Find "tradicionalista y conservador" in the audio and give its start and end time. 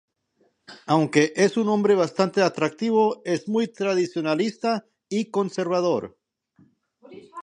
3.67-6.17